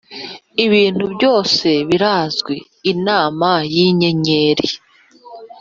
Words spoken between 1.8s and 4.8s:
birazwi: inama yinyenyeri